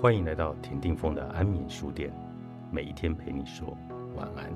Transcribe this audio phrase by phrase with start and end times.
[0.00, 2.10] 欢迎来到田定峰的安眠书店，
[2.70, 3.76] 每一天陪你说
[4.16, 4.50] 晚安。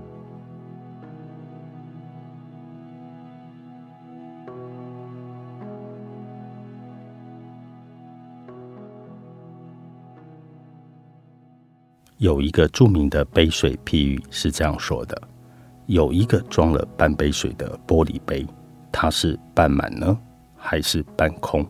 [12.16, 15.22] 有一个著名的杯水譬喻是这样说的：
[15.84, 18.46] 有一个装了半杯水的玻璃杯，
[18.90, 20.18] 它是半满呢，
[20.56, 21.66] 还是半空？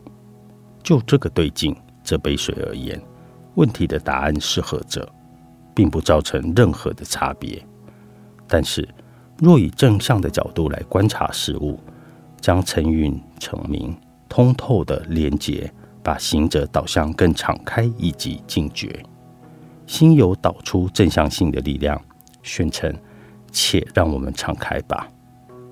[0.80, 3.02] 就这个对镜，这杯水而言。
[3.54, 5.08] 问题的答案是何者，
[5.74, 7.64] 并不造成任何的差别。
[8.48, 8.88] 但是，
[9.38, 11.78] 若以正向的角度来观察事物，
[12.40, 13.96] 将成运成明、
[14.28, 15.72] 通透的连结，
[16.02, 19.04] 把行者导向更敞开以及警觉，
[19.86, 22.00] 心有导出正向性的力量，
[22.42, 22.92] 宣称
[23.52, 25.08] ：“且让我们敞开吧。”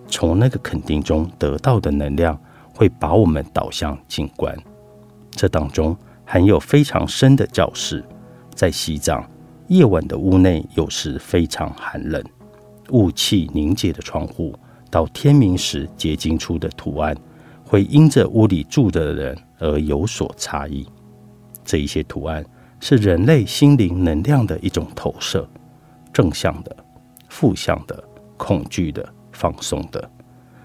[0.06, 2.40] 从那个肯定中得到的能量，
[2.74, 4.56] 会把我们导向静观。
[5.32, 5.96] 这当中。
[6.24, 8.04] 含有非常深的教室，
[8.54, 9.28] 在西藏
[9.68, 12.22] 夜晚的屋内有时非常寒冷，
[12.90, 14.54] 雾气凝结的窗户
[14.90, 17.16] 到天明时结晶出的图案，
[17.64, 20.86] 会因着屋里住的人而有所差异。
[21.64, 22.44] 这一些图案
[22.80, 25.48] 是人类心灵能量的一种投射，
[26.12, 26.76] 正向的、
[27.28, 28.02] 负向的、
[28.36, 30.10] 恐惧的、放松的。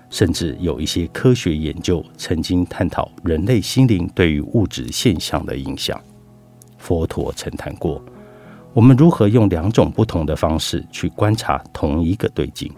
[0.09, 5.99] 甚至有一些科学研究曾经探讨人类心灵对于物质现象的影响。
[6.77, 8.01] 佛陀曾谈过，
[8.73, 12.71] 我们如何用两种不同的方式去观察同一个对境。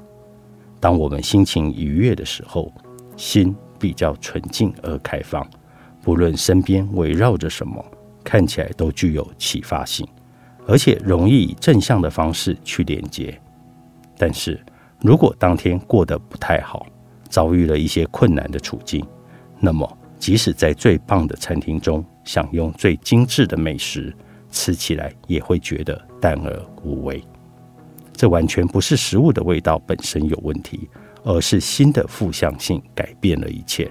[0.79, 2.73] 当我们心情愉悦的时候，
[3.15, 5.45] 心比较纯净而开放，
[6.01, 7.85] 不论身边围绕着什么，
[8.23, 10.07] 看起来都具有启发性，
[10.65, 13.39] 而且容易以正向的方式去连接。
[14.17, 14.59] 但是
[15.01, 16.87] 如果当天过得不太好，
[17.29, 19.05] 遭遇了一些困难的处境，
[19.59, 24.13] 那么即使在最棒的餐厅中享用最精致的美食，
[24.51, 27.23] 吃起来也会觉得淡而无味。
[28.13, 30.89] 这完全不是食物的味道本身有问题，
[31.23, 33.89] 而是新的负向性改变了一切。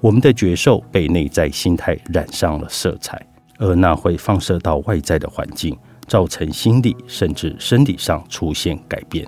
[0.00, 3.20] 我们的觉受被内在心态染上了色彩，
[3.58, 9.26] 而那会放射到外在的环境，造成心理甚至生理上出现改变。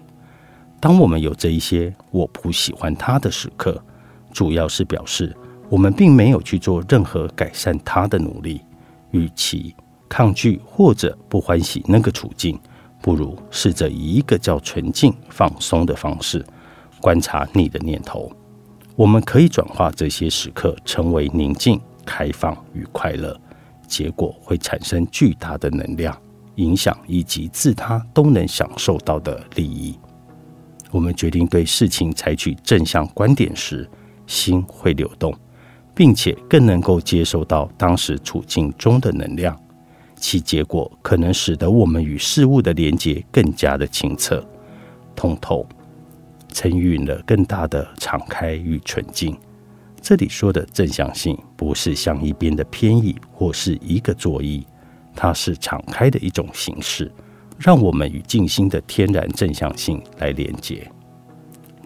[0.81, 3.81] 当我们有这一些我不喜欢他的时刻，
[4.33, 5.37] 主要是表示
[5.69, 8.61] 我们并没有去做任何改善他的努力。
[9.13, 9.75] 与其
[10.09, 12.57] 抗拒或者不欢喜那个处境，
[13.03, 16.45] 不如试着以一个叫纯净放松的方式
[17.01, 18.31] 观察你的念头。
[18.95, 23.37] 我们可以转化这些时刻成为宁静、开放与快乐，
[23.89, 26.17] 结果会产生巨大的能量
[26.55, 29.99] 影响以及自他都能享受到的利益。
[30.91, 33.89] 我们决定对事情采取正向观点时，
[34.27, 35.35] 心会流动，
[35.95, 39.59] 并且更能够接受到当时处境中的能量，
[40.17, 44.45] 其结果可能使得我们与事物的连接更加的清澈、
[45.15, 45.67] 通透，
[46.53, 49.37] 承运了更大的敞开与纯净。
[50.03, 54.67] 这里说的正向性，不是向一边的偏移或是一个作意，
[55.15, 57.13] 它是敞开的一种形式。
[57.61, 60.91] 让我们与静心的天然正向性来连接。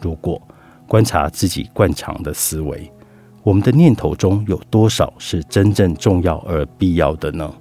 [0.00, 0.40] 如果
[0.86, 2.88] 观察自己惯常的思维，
[3.42, 7.52] 我们的念头中有多少是真正重要而必要的呢？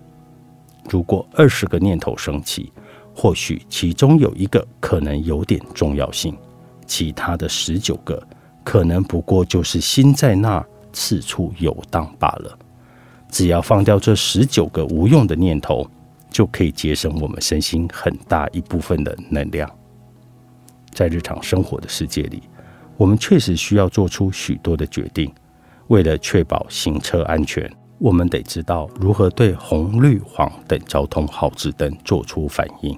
[0.87, 2.71] 如果二十个念头升起，
[3.15, 6.37] 或许其中有一个可能有点重要性，
[6.85, 8.21] 其他的十九个
[8.63, 12.55] 可能不过就是心在那四处游荡罢了。
[13.31, 15.89] 只要放掉这十九个无用的念头。
[16.33, 19.69] 就可以节省我们身心很大一部分的能量。
[20.91, 22.43] 在日常生活的世界里，
[22.97, 25.31] 我们确实需要做出许多的决定。
[25.87, 32.97] 为了确保行车安全，我们得知道如何对红、绿、黄等交通号志灯做出反应。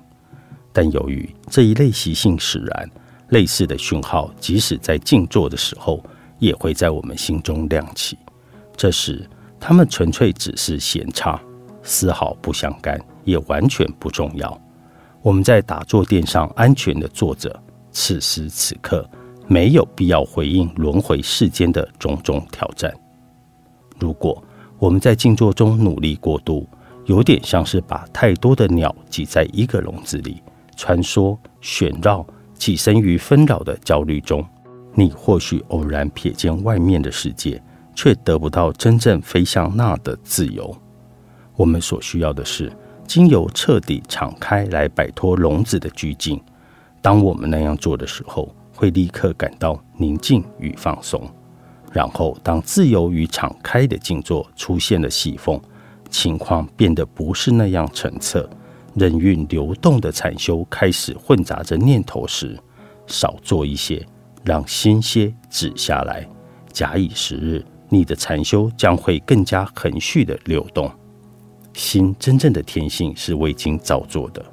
[0.71, 2.89] 但由于这一类习性使然，
[3.29, 6.03] 类似的讯号即使在静坐的时候，
[6.37, 8.17] 也会在我们心中亮起。
[8.77, 9.27] 这时，
[9.59, 11.41] 它们纯粹只是闲差，
[11.81, 12.99] 丝毫不相干。
[13.25, 14.61] 也完全不重要。
[15.21, 17.59] 我们在打坐垫上安全的坐着，
[17.91, 19.09] 此时此刻
[19.47, 22.93] 没有必要回应轮回世间的种种挑战。
[23.99, 24.41] 如果
[24.77, 26.67] 我们在静坐中努力过度，
[27.05, 30.41] 有点像是把太多的鸟挤在一个笼子里，
[30.75, 34.45] 穿梭旋绕，寄生于纷扰的焦虑中。
[34.93, 37.61] 你或许偶然瞥见外面的世界，
[37.95, 40.75] 却得不到真正飞向那的自由。
[41.55, 42.71] 我们所需要的是。
[43.07, 46.41] 经由彻底敞开来摆脱笼子的拘禁，
[47.01, 51.21] 当我们那样做的时候，会立刻感到宁静与放松。
[51.91, 55.59] 然后，当自由与敞开的静坐出现了细缝，
[56.09, 58.49] 情况变得不是那样澄澈，
[58.95, 62.59] 任运流动的禅修开始混杂着念头时，
[63.07, 64.05] 少做一些，
[64.43, 66.27] 让心歇止下来，
[66.73, 70.91] 假以时日，你的禅修将会更加恒续的流动。
[71.75, 74.43] 心真正的天性是未经造作的，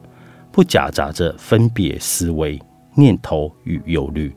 [0.50, 2.60] 不夹杂着分别思维、
[2.96, 4.34] 念头与忧虑。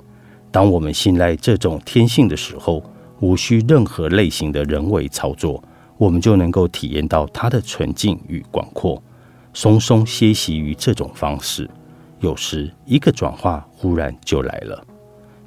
[0.52, 2.84] 当我们信赖这种天性的时候，
[3.22, 5.62] 无需任何类型的人为操作，
[5.98, 9.02] 我们就能够体验到它的纯净与广阔。
[9.52, 11.68] 松松歇息于这种方式，
[12.20, 14.86] 有时一个转化忽然就来了。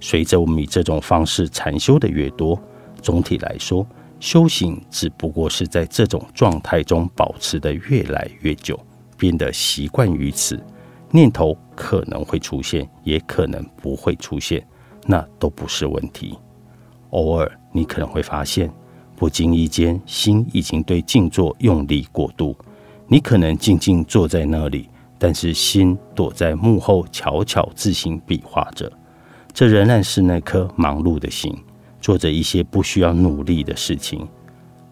[0.01, 2.61] 随着我们以这种方式禅修的越多，
[3.01, 3.87] 总体来说。
[4.21, 8.79] 修行只不过是在这种状态中保持的越来越久，
[9.17, 10.61] 变得习惯于此。
[11.11, 14.67] 念头可能会出现，也可能不会出现，
[15.07, 16.39] 那都不是问题。
[17.11, 18.71] 偶尔你可能会发现，
[19.17, 22.55] 不经意间心已经对静坐用力过度。
[23.07, 28.93] 你可能静静坐在那里，但是心躲在幕后悄悄自行比划着。
[29.55, 31.57] 这仍然是那颗忙碌的心。
[32.01, 34.27] 做着一些不需要努力的事情。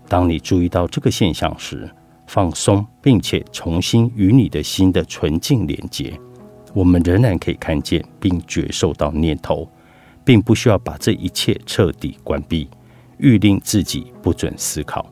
[0.09, 1.91] 当你注意到这个现象时，
[2.27, 6.19] 放松，并且重新与你的心的纯净连接，
[6.75, 9.69] 我们仍然可以看见并觉受到念头，
[10.25, 12.69] 并不需要把这一切彻底关闭，
[13.19, 15.05] 预令自己不准思考。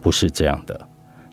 [0.00, 0.88] 不是这样的。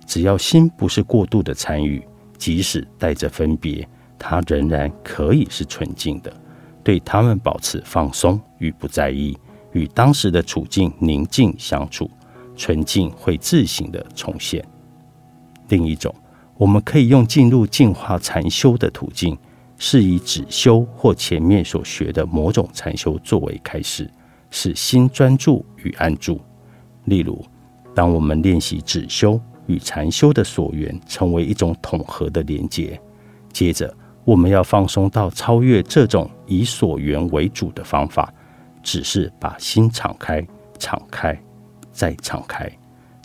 [0.05, 2.03] 只要心不是过度的参与，
[2.37, 3.87] 即使带着分别，
[4.19, 6.31] 它仍然可以是纯净的。
[6.83, 9.35] 对他们保持放松与不在意。
[9.75, 12.09] 与当时的处境宁静相处，
[12.55, 14.65] 纯净会自行的重现。
[15.67, 16.15] 另一种，
[16.57, 19.37] 我们可以用进入净化禅修的途径，
[19.77, 24.09] 是以止修或前面所学的某种禅修作为开始，
[24.49, 26.39] 使心专注与安住。
[27.03, 27.43] 例如，
[27.93, 32.97] 当我们练习止修与禅修的所缘成为一种统合的连结，
[33.51, 33.93] 接着
[34.23, 38.33] 我们要放松到超越这种以所缘为主的方法。
[38.85, 40.45] 只是把心敞开，
[40.77, 41.35] 敞开，
[41.91, 42.71] 再敞开，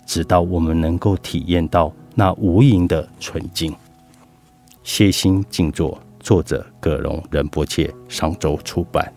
[0.07, 3.73] 直到我们能够体验到那无垠的纯净。
[4.83, 9.13] 歇心静坐，作者葛荣仁波切，上周出版。